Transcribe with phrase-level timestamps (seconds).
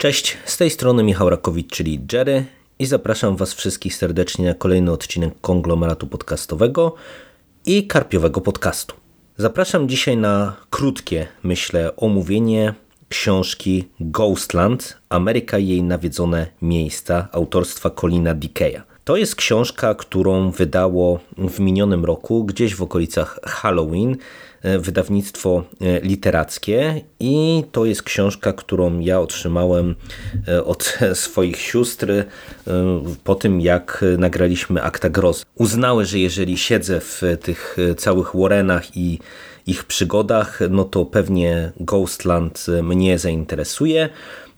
[0.00, 2.44] Cześć, z tej strony Michał Rakowicz, czyli Jerry
[2.78, 6.94] i zapraszam Was wszystkich serdecznie na kolejny odcinek konglomeratu podcastowego
[7.66, 8.94] i karpiowego podcastu.
[9.36, 12.74] Zapraszam dzisiaj na krótkie, myślę, omówienie
[13.08, 18.89] książki Ghostland Ameryka i jej nawiedzone miejsca autorstwa Colina Dickeya.
[19.10, 24.16] To jest książka, którą wydało w minionym roku, gdzieś w okolicach Halloween,
[24.62, 29.94] e, wydawnictwo e, literackie i to jest książka, którą ja otrzymałem
[30.48, 32.24] e, od swoich sióstr
[33.24, 35.44] po tym, jak nagraliśmy Akta Groz.
[35.54, 39.18] Uznały, że jeżeli siedzę w tych całych Warrenach i
[39.70, 44.08] ich przygodach, no to pewnie Ghostland mnie zainteresuje.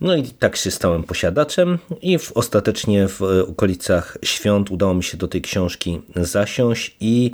[0.00, 5.16] No i tak się stałem posiadaczem i w, ostatecznie w okolicach świąt udało mi się
[5.16, 7.30] do tej książki zasiąść i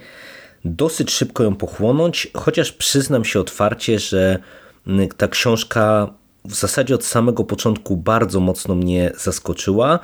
[0.64, 4.38] dosyć szybko ją pochłonąć, chociaż przyznam się otwarcie, że
[5.16, 9.98] ta książka w zasadzie od samego początku bardzo mocno mnie zaskoczyła.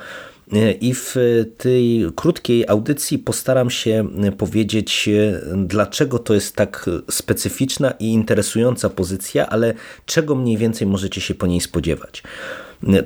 [0.81, 1.15] I w
[1.57, 4.07] tej krótkiej audycji postaram się
[4.37, 5.09] powiedzieć,
[5.55, 9.73] dlaczego to jest tak specyficzna i interesująca pozycja, ale
[10.05, 12.23] czego mniej więcej możecie się po niej spodziewać.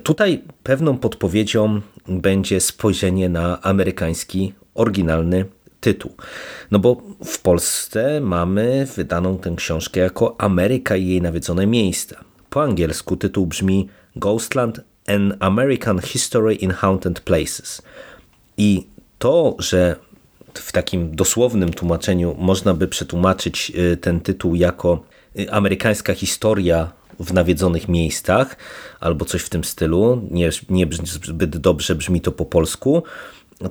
[0.03, 5.45] Tutaj pewną podpowiedzią będzie spojrzenie na amerykański oryginalny
[5.79, 6.11] tytuł.
[6.71, 12.23] No bo w Polsce mamy wydaną tę książkę jako Ameryka i jej nawiedzone miejsca.
[12.49, 17.81] Po angielsku tytuł brzmi Ghostland An American History in Haunted Places.
[18.57, 18.87] I
[19.19, 19.95] to, że
[20.53, 25.03] w takim dosłownym tłumaczeniu można by przetłumaczyć y, ten tytuł jako
[25.39, 28.57] y, amerykańska historia w nawiedzonych miejscach
[28.99, 33.03] albo coś w tym stylu, nie, nie zbyt dobrze brzmi to po polsku,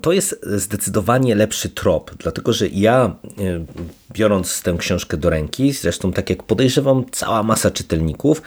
[0.02, 3.64] to jest zdecydowanie lepszy trop, dlatego że ja e,
[4.12, 8.42] biorąc tę książkę do ręki, zresztą tak jak podejrzewam cała masa czytelników,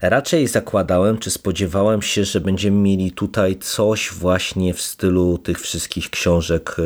[0.00, 6.10] raczej zakładałem czy spodziewałem się, że będziemy mieli tutaj coś właśnie w stylu tych wszystkich
[6.10, 6.76] książek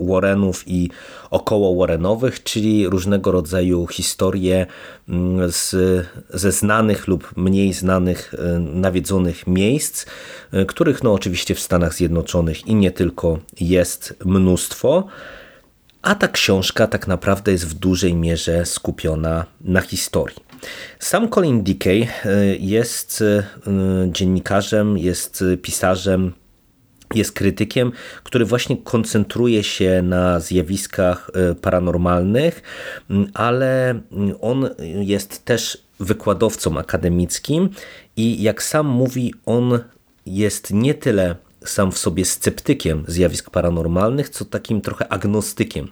[0.00, 0.90] Warrenów i
[1.30, 4.66] około Warrenowych, czyli różnego rodzaju historie
[5.48, 5.76] z,
[6.30, 10.06] ze znanych lub mniej znanych e, nawiedzonych miejsc,
[10.52, 15.06] e, których no oczywiście w Stanach Zjednoczonych i nie tylko jest mnóstwo.
[16.04, 20.36] A ta książka tak naprawdę jest w dużej mierze skupiona na historii.
[20.98, 23.24] Sam Colin Dickey e, jest
[24.12, 26.32] dziennikarzem, jest pisarzem
[27.14, 27.92] jest krytykiem,
[28.22, 32.62] który właśnie koncentruje się na zjawiskach e, paranormalnych,
[33.34, 34.00] ale
[34.40, 37.68] on jest też wykładowcą akademickim
[38.16, 39.78] i jak sam mówi, on
[40.26, 45.88] jest nie tyle sam w sobie sceptykiem zjawisk paranormalnych, co takim trochę agnostykiem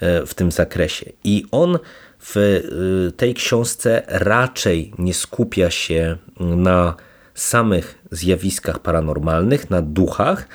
[0.00, 1.12] e, w tym zakresie.
[1.24, 1.78] I on
[2.20, 6.94] w e, tej książce raczej nie skupia się na
[7.34, 10.48] samych zjawiskach paranormalnych, na duchach,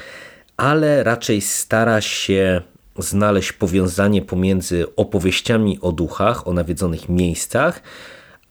[0.58, 2.62] ale raczej stara się
[2.98, 7.82] znaleźć powiązanie pomiędzy opowieściami o duchach, o nawiedzonych miejscach,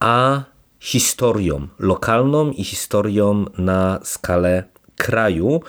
[0.00, 0.42] a
[0.80, 4.64] historią lokalną i historią na skalę
[4.96, 5.60] kraju,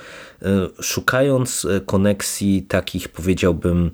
[0.42, 3.92] y, szukając koneksji takich, powiedziałbym,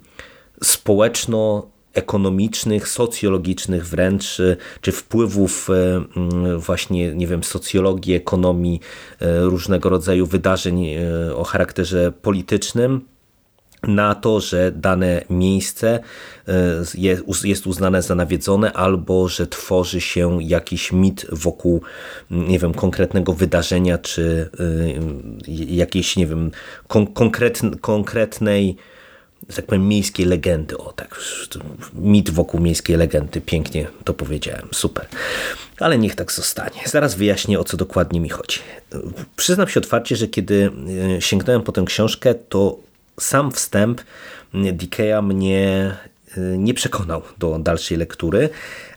[0.64, 8.80] społeczno ekonomicznych, socjologicznych wręcz, e, czy wpływów e, właśnie, nie wiem, socjologii, ekonomii,
[9.20, 10.96] e, różnego rodzaju wydarzeń
[11.36, 13.02] o charakterze politycznym
[13.84, 16.00] na to, że dane miejsce
[17.44, 21.82] jest uznane za nawiedzone albo że tworzy się jakiś mit wokół,
[22.32, 24.50] nie wiem, konkretnego wydarzenia czy
[25.68, 26.52] jakiejś, nie wiem,
[27.82, 28.78] konkretnej
[29.56, 30.78] tak powiem, miejskiej legendy.
[30.78, 31.20] O tak,
[31.94, 33.42] mit wokół miejskiej legendy.
[33.42, 34.68] Pięknie to powiedziałem.
[34.72, 35.06] Super.
[35.80, 36.82] Ale niech tak zostanie.
[36.86, 38.60] Zaraz wyjaśnię, o co dokładnie mi chodzi.
[39.36, 40.72] Przyznam się otwarcie, że kiedy
[41.18, 42.78] e, sięgnąłem po tę książkę, to
[43.20, 44.02] sam wstęp
[44.54, 45.96] Dickeya mnie
[46.38, 48.50] e, nie przekonał do dalszej lektury,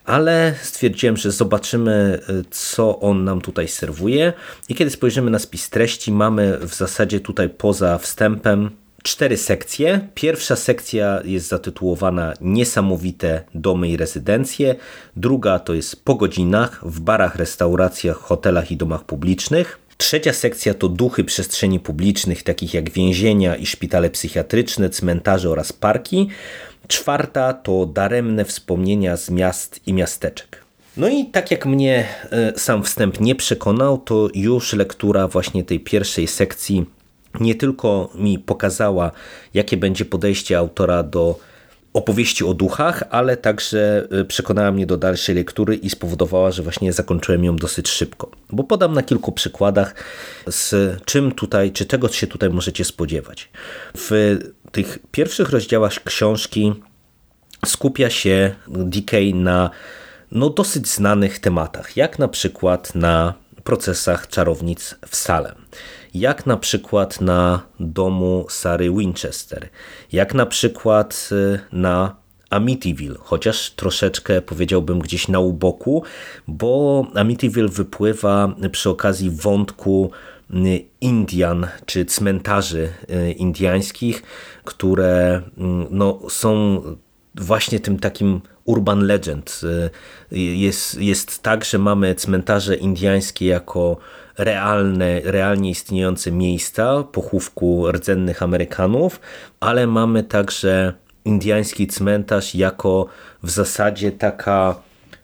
[0.04, 4.32] ale stwierdziłem, że zobaczymy, e, co on nam tutaj serwuje.
[4.68, 8.70] I kiedy spojrzymy na spis treści, mamy w zasadzie tutaj poza wstępem
[9.02, 10.08] cztery sekcje.
[10.14, 14.74] Pierwsza sekcja jest zatytułowana Niesamowite domy i rezydencje.
[15.16, 19.78] Druga to jest po godzinach w barach, restauracjach, hotelach i domach publicznych.
[20.02, 26.28] Trzecia sekcja to duchy przestrzeni publicznych, takich jak więzienia i szpitale psychiatryczne, cmentarze oraz parki.
[26.88, 30.64] Czwarta to daremne wspomnienia z miast i miasteczek.
[30.96, 35.80] No i tak jak mnie e, sam wstęp nie przekonał, to już lektura właśnie tej
[35.80, 36.86] pierwszej sekcji
[37.40, 39.10] nie tylko mi pokazała,
[39.54, 41.38] jakie będzie podejście autora do
[41.92, 47.44] opowieści o duchach, ale także przekonała mnie do dalszej lektury i spowodowała, że właśnie zakończyłem
[47.44, 48.30] ją dosyć szybko.
[48.50, 49.94] Bo podam na kilku przykładach,
[50.46, 53.48] z czym tutaj, czy tego się tutaj możecie spodziewać.
[53.96, 54.38] W
[54.72, 56.74] tych pierwszych rozdziałach książki
[57.66, 59.70] skupia się DK na
[60.32, 63.34] no, dosyć znanych tematach, jak na przykład na
[63.64, 65.54] procesach czarownic w Salem,
[66.14, 69.68] jak na przykład na domu Sary Winchester,
[70.12, 72.16] jak na przykład y, na
[72.50, 76.02] Amityville, chociaż troszeczkę powiedziałbym gdzieś na uboku,
[76.48, 80.10] bo Amityville wypływa przy okazji wątku
[80.50, 80.54] y,
[81.00, 84.22] Indian czy cmentarzy y, indiańskich,
[84.64, 85.42] które
[85.90, 86.80] no, są
[87.34, 89.60] właśnie tym takim urban legend.
[90.30, 93.96] Jest, jest tak, że mamy cmentarze indiańskie jako
[94.38, 99.20] realne, realnie istniejące miejsca pochówku rdzennych Amerykanów,
[99.60, 100.92] ale mamy także
[101.24, 103.06] indiański cmentarz jako
[103.42, 104.74] w zasadzie taka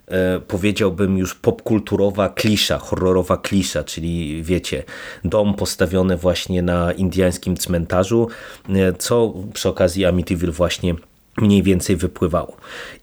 [0.09, 4.83] e, powiedziałbym już popkulturowa klisza, horrorowa klisza, czyli wiecie,
[5.25, 8.29] dom postawiony właśnie na indiańskim cmentarzu,
[8.69, 10.95] e, co przy okazji Amityville właśnie
[11.41, 12.57] mniej więcej wypływało.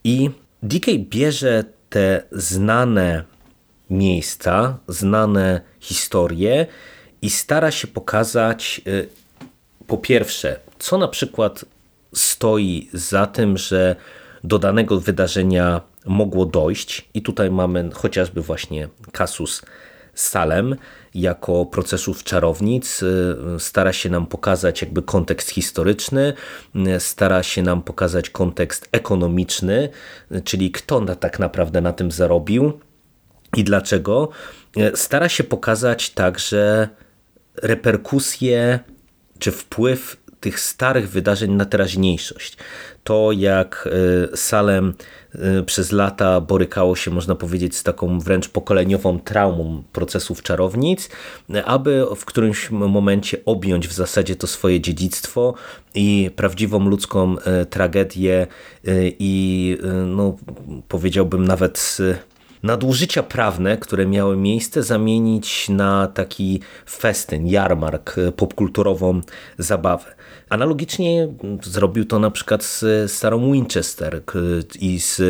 [0.03, 0.29] I
[0.63, 3.23] DK bierze te znane
[3.89, 6.65] miejsca, znane historie
[7.21, 9.09] i stara się pokazać y,
[9.87, 11.65] po pierwsze, co na przykład
[12.13, 13.95] stoi za tym, że
[14.43, 19.61] do danego wydarzenia mogło dojść i tutaj mamy chociażby właśnie kasus
[20.15, 20.75] Salem
[21.13, 23.03] jako procesów czarownic.
[23.03, 26.33] Y, stara się nam pokazać jakby kontekst historyczny,
[26.75, 29.89] y, stara się nam pokazać kontekst ekonomiczny,
[30.43, 32.79] czyli kto na, tak naprawdę na tym zarobił
[33.57, 34.29] i dlaczego.
[34.77, 36.89] Y, stara się pokazać także
[37.55, 38.79] reperkusje
[39.39, 42.57] czy wpływ tych starych wydarzeń na teraźniejszość.
[43.03, 43.89] To jak
[44.35, 44.95] Salem Y,
[45.65, 51.09] przez lata borykało się, można powiedzieć, z taką wręcz pokoleniową traumą procesów czarownic,
[51.65, 55.53] aby w którymś momencie objąć w zasadzie to swoje dziedzictwo
[55.95, 58.47] i prawdziwą ludzką y, tragedię
[58.87, 60.35] y, i no,
[60.87, 61.97] powiedziałbym nawet
[62.65, 66.59] nadużycia prawne, które miały miejsce, zamienić na taki
[66.89, 69.21] festyn, jarmark, popkulturową
[69.57, 70.15] zabawę.
[70.49, 71.27] Analogicznie
[71.63, 74.23] zrobił to na przykład z Sarą Winchester
[74.79, 75.21] i z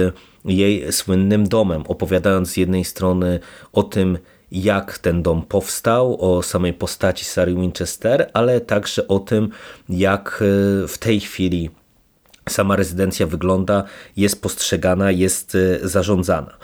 [0.46, 3.40] jej słynnym domem, opowiadając z jednej strony
[3.74, 4.18] o tym,
[4.52, 9.50] jak ten dom powstał, o samej postaci Sary Winchester, ale także o tym,
[9.90, 10.44] jak
[10.88, 11.70] w tej chwili
[12.50, 13.84] sama rezydencja wygląda,
[14.18, 16.58] jest postrzegana, jest zarządzana.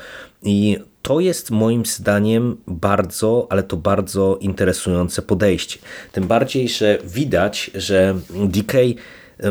[0.43, 5.79] I to jest moim zdaniem bardzo, ale to bardzo interesujące podejście.
[6.11, 8.93] Tym bardziej, że widać, że DK e,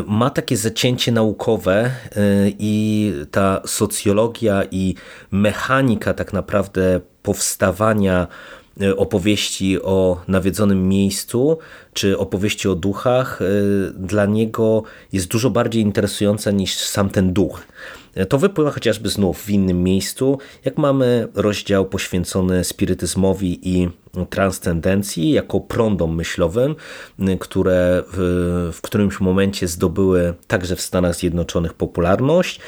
[0.07, 1.91] ma takie zacięcie naukowe e,
[2.59, 4.95] i ta socjologia i
[5.31, 8.27] mechanika tak naprawdę powstawania
[8.97, 11.57] opowieści o nawiedzonym miejscu,
[11.93, 13.39] czy opowieści o duchach,
[13.93, 14.83] dla niego
[15.13, 17.61] jest dużo bardziej interesująca niż sam ten duch.
[18.29, 23.89] To wypływa chociażby znów w innym miejscu, jak mamy rozdział poświęcony spirytyzmowi i
[24.29, 26.75] transcendencji jako prądom myślowym,
[27.39, 32.59] które w, w którymś momencie zdobyły także w Stanach Zjednoczonych popularność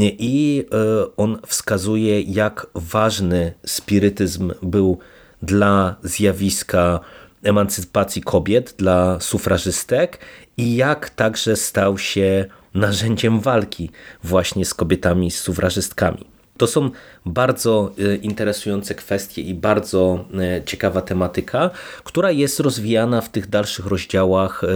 [0.00, 4.98] i e, on wskazuje jak ważny spirytyzm był
[5.42, 7.00] dla zjawiska
[7.42, 10.18] emancypacji kobiet, dla sufrażystek
[10.56, 12.44] i jak także stał się
[12.74, 13.90] narzędziem walki
[14.24, 16.31] właśnie z kobietami, z sufrażystkami.
[16.56, 16.90] To są
[17.26, 21.70] bardzo e, interesujące kwestie i bardzo e, ciekawa tematyka,
[22.04, 24.66] która jest rozwijana w tych dalszych rozdziałach e,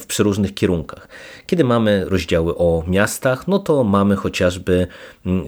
[0.00, 1.08] w przeróżnych kierunkach.
[1.46, 4.86] Kiedy mamy rozdziały o miastach, no to mamy chociażby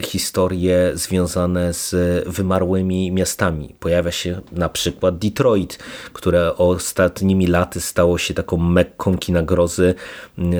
[0.03, 1.95] historie związane z
[2.27, 3.75] wymarłymi miastami.
[3.79, 5.79] Pojawia się na przykład Detroit,
[6.13, 9.95] które ostatnimi laty stało się taką mekką kina grozy.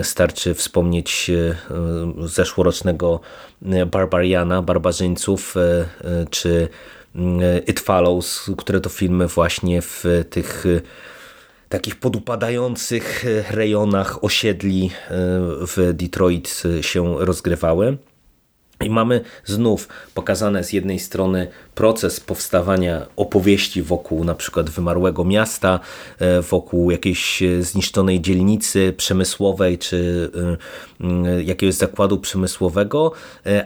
[0.03, 1.31] Starczy wspomnieć
[2.25, 3.19] zeszłorocznego
[3.91, 5.55] Barbariana, Barbarzyńców,
[6.29, 6.67] czy
[7.15, 10.65] mm, It Follows, które to filmy właśnie w tych
[11.69, 14.91] takich podupadających rejonach osiedli
[15.67, 17.97] w Detroit się rozgrywały.
[18.85, 25.79] I mamy znów pokazane z jednej strony proces powstawania opowieści wokół na przykład wymarłego miasta,
[26.39, 30.31] y, wokół jakiejś zniszczonej dzielnicy przemysłowej czy
[31.45, 33.11] jakiegoś zakładu przemysłowego,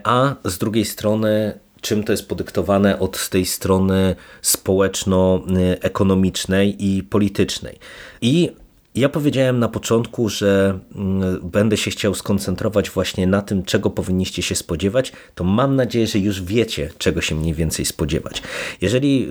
[0.03, 7.80] a z drugiej strony czym to jest podyktowane od tej strony społeczno-ekonomicznej i politycznej.
[8.22, 8.51] I
[8.96, 14.42] Ja powiedziałem na początku, że mm, będę się chciał skoncentrować właśnie na tym, czego powinniście
[14.42, 18.44] się spodziewać, to mam nadzieję, że już wiecie, czego się mniej więcej spodziewać.
[18.82, 19.28] Jeżeli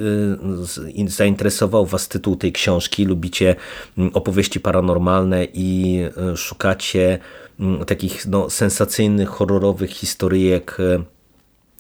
[1.07, 3.57] y, zainteresował Was tytuł tej książki, lubicie
[3.99, 6.01] mm, opowieści paranormalne i
[6.33, 7.19] y, szukacie
[7.61, 11.03] mm, takich no, sensacyjnych, horrorowych historyjek y,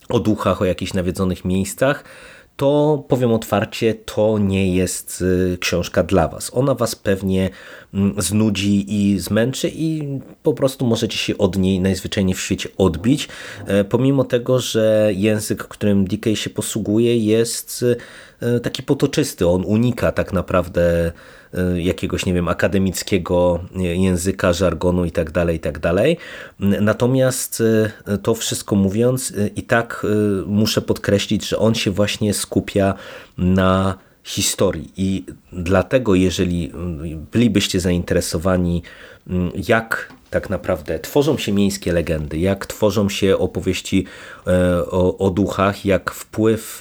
[0.08, 2.04] o duchach, o jakichś nawiedzonych miejscach,
[2.60, 6.50] to powiem otwarcie, to nie jest y, książka dla Was.
[6.54, 7.50] Ona Was pewnie
[7.94, 13.28] mm, znudzi i zmęczy i po prostu możecie się od niej najzwyczajniej w świecie odbić,
[13.66, 17.84] e, pomimo tego, że język, którym DK się posługuje jest
[18.40, 19.48] e, taki potoczysty.
[19.48, 21.12] On unika tak naprawdę Y,
[21.76, 25.78] jakiegoś, nie wiem, akademickiego języka, żargonu i tak dalej, i tak.
[26.58, 30.06] Natomiast y, to wszystko mówiąc, y, i tak
[30.46, 32.94] muszę podkreślić, że on się właśnie skupia
[33.38, 36.72] na historii i dlatego jeżeli
[37.32, 38.82] bylibyście zainteresowani
[39.68, 44.06] jak tak naprawdę tworzą się miejskie legendy, jak tworzą się opowieści
[44.46, 44.50] e,
[44.90, 46.80] o, o duchach, jak wpływ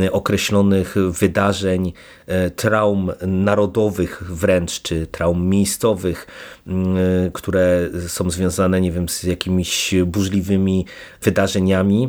[0.00, 1.92] e, określonych wydarzeń,
[2.26, 6.26] e, traum narodowych wręcz, czy traum miejscowych,
[7.32, 10.86] które są związane, nie wiem, z jakimiś burzliwymi
[11.22, 12.08] wydarzeniami,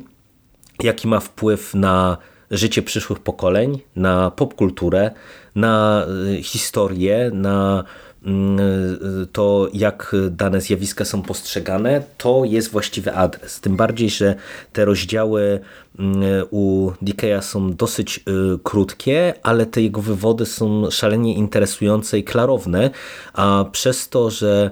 [0.84, 2.18] jaki ma wpływ na
[2.52, 5.12] życie przyszłych pokoleń, na popkulturę,
[5.56, 6.06] na
[6.42, 8.09] historię, na Mm,
[9.32, 13.60] to, jak dane zjawiska są postrzegane, to jest właściwy adres.
[13.60, 14.36] Tym bardziej, że
[14.74, 15.60] te rozdziały
[16.00, 16.22] mm,
[16.52, 18.22] u Dikeya są dosyć y,
[18.64, 22.90] krótkie, ale te jego wywody są szalenie interesujące i klarowne,
[23.34, 24.72] a przez to, że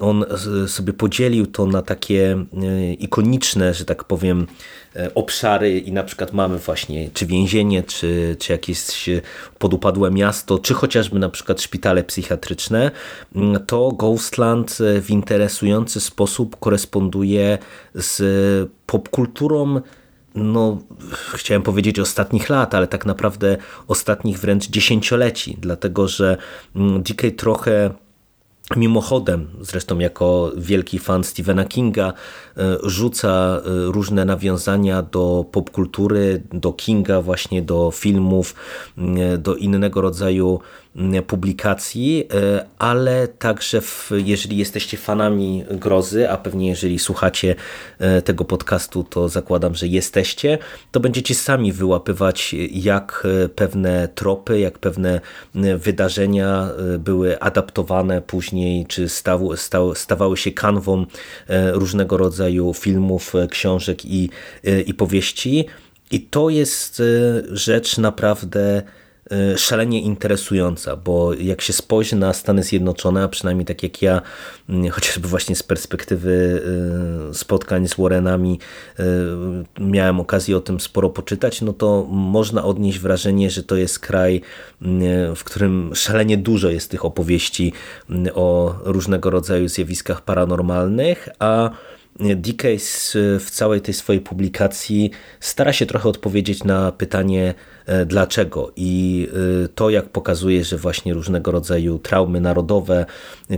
[0.00, 0.24] on
[0.66, 4.46] sobie podzielił to na takie y, ikoniczne, że tak powiem,
[4.96, 9.10] E, obszary i na przykład mamy właśnie czy więzienie, czy, czy jakieś
[9.58, 12.90] podupadłe miasto, czy chociażby na przykład szpitale psychiatryczne,
[13.34, 17.58] mm, to Ghostland e, w interesujący sposób koresponduje
[17.94, 19.80] z popkulturą
[20.34, 20.78] no,
[21.34, 23.56] chciałem powiedzieć ostatnich lat, ale tak naprawdę
[23.88, 26.36] ostatnich wręcz dziesięcioleci, dlatego że
[26.76, 27.90] mm, DK trochę
[28.76, 32.12] Mimochodem, zresztą jako wielki fan Stephena Kinga,
[32.56, 38.54] e, rzuca e, różne nawiązania do popkultury, do Kinga, właśnie do filmów,
[38.98, 40.60] e, do innego rodzaju
[41.26, 47.54] publikacji, e, ale także w, jeżeli jesteście fanami grozy, a pewnie jeżeli słuchacie
[47.98, 50.58] e, tego podcastu, to zakładam, że jesteście,
[50.90, 55.20] to będziecie sami wyłapywać, jak e, pewne tropy, jak pewne
[55.78, 56.68] wydarzenia
[56.98, 61.06] były adaptowane później, czy staw, staw, stawały się kanwą
[61.72, 64.30] różnego rodzaju filmów, książek i,
[64.86, 65.66] i powieści.
[66.10, 67.02] I to jest
[67.52, 68.82] rzecz naprawdę
[69.56, 74.22] szalenie interesująca, bo jak się spojrzy na Stany Zjednoczone, a przynajmniej tak jak ja,
[74.68, 76.62] mm, chociażby właśnie z perspektywy
[77.30, 78.58] y, spotkań z Warrenami
[79.00, 79.02] y,
[79.80, 84.40] miałem okazję o tym sporo poczytać, no to można odnieść wrażenie, że to jest kraj,
[85.36, 87.72] w którym szalenie dużo jest tych opowieści
[88.34, 91.70] o różnego rodzaju zjawiskach paranormalnych, a
[92.20, 97.54] Dickens w całej tej swojej publikacji stara się trochę odpowiedzieć na pytanie
[97.86, 98.72] e, dlaczego.
[98.76, 99.28] I
[99.64, 103.06] e, to jak pokazuje, że właśnie różnego rodzaju traumy narodowe,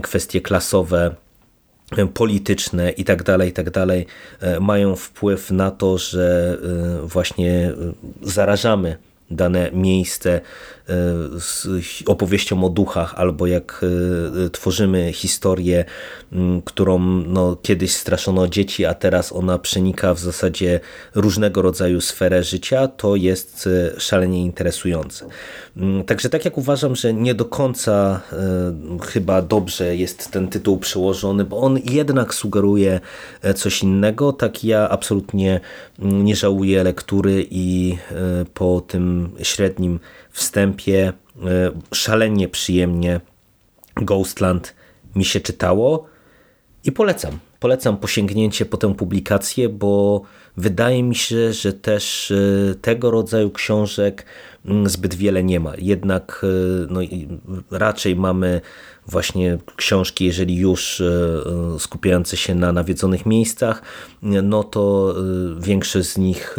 [0.01, 1.15] kwestie klasowe,
[1.97, 4.05] e, polityczne i tak dalej, i tak dalej
[4.61, 6.57] mają wpływ na to, że
[7.03, 7.71] właśnie
[8.21, 8.97] zarażamy
[9.31, 10.41] dane miejsce
[10.89, 11.67] E, z
[12.05, 13.85] opowieścią o duchach, albo jak
[14.45, 15.85] e, tworzymy historię,
[16.65, 20.79] którą no, kiedyś straszono dzieci, a teraz ona przenika w zasadzie
[21.15, 25.25] różnego rodzaju sferę życia, to jest e, szalenie interesujące.
[26.05, 28.21] Także tak jak uważam, że nie do końca
[29.07, 32.99] chyba dobrze jest ten tytuł przełożony, bo on jednak sugeruje
[33.55, 35.59] coś innego, tak ja absolutnie
[35.99, 37.97] nie żałuję lektury i
[38.53, 39.99] po tym średnim
[40.31, 43.21] wstępie e, szalenie przyjemnie
[43.95, 44.75] Ghostland
[45.15, 46.05] mi się czytało
[46.83, 47.39] i polecam.
[47.59, 50.21] Polecam posięgnięcie po tę publikację, bo
[50.57, 54.25] wydaje mi się, że też e, tego rodzaju książek
[54.65, 55.73] mm, zbyt wiele nie ma.
[55.77, 56.99] Jednak e, no,
[57.71, 58.61] raczej mamy
[59.07, 61.03] właśnie książki, jeżeli już
[61.79, 63.81] skupiające się na nawiedzonych miejscach,
[64.21, 65.15] no to
[65.59, 66.55] większość z nich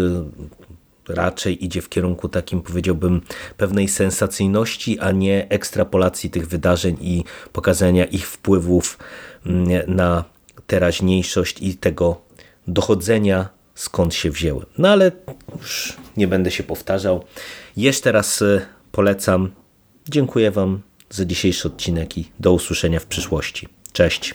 [1.08, 3.20] raczej idzie w kierunku takim, powiedziałbym,
[3.56, 8.98] pewnej sensacyjności, a nie ekstrapolacji tych wydarzeń i pokazania ich wpływów
[9.46, 10.24] mm, na
[10.66, 12.20] teraźniejszość i tego
[12.68, 14.66] dochodzenia, skąd się wzięły.
[14.78, 15.12] No ale
[15.58, 17.24] już nie będę się powtarzał.
[17.76, 19.50] Jeszcze raz y, polecam.
[20.08, 23.68] Dziękuję Wam za dzisiejszy odcinek i do usłyszenia w przyszłości.
[23.92, 24.34] Cześć.